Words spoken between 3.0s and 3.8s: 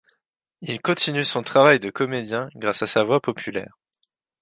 voix populaire.